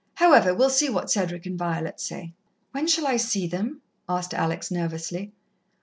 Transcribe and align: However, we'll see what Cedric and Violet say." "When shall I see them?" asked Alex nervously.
However, 0.15 0.51
we'll 0.55 0.71
see 0.71 0.89
what 0.89 1.11
Cedric 1.11 1.45
and 1.45 1.59
Violet 1.59 1.99
say." 1.99 2.33
"When 2.71 2.87
shall 2.87 3.05
I 3.05 3.17
see 3.17 3.45
them?" 3.45 3.81
asked 4.09 4.33
Alex 4.33 4.71
nervously. 4.71 5.31